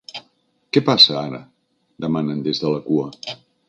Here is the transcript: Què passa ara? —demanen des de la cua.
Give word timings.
Què 0.77 0.83
passa 0.87 1.15
ara? 1.21 1.43
—demanen 1.45 2.45
des 2.51 2.67
de 2.67 2.77
la 2.77 2.85
cua. 2.91 3.11